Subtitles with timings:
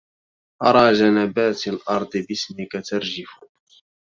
[0.63, 3.29] أرى جنبات الأرض باسمك ترجف